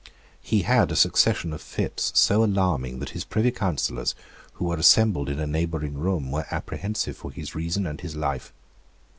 He 0.41 0.63
had 0.63 0.91
a 0.91 0.95
succession 0.95 1.53
of 1.53 1.61
fits 1.61 2.11
so 2.15 2.43
alarming 2.43 2.97
that 2.97 3.09
his 3.11 3.23
Privy 3.23 3.51
Councillors, 3.51 4.15
who 4.53 4.65
were 4.65 4.77
assembled 4.77 5.29
in 5.29 5.39
a 5.39 5.45
neighbouring 5.45 5.93
room, 5.93 6.31
were 6.31 6.47
apprehensive 6.49 7.15
for 7.15 7.31
his 7.31 7.53
reason 7.53 7.85
and 7.85 8.01
his 8.01 8.15
life. 8.15 8.51